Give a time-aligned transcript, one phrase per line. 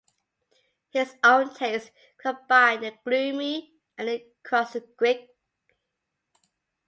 [0.89, 5.27] His own taste combined the gloomy and the grotesque.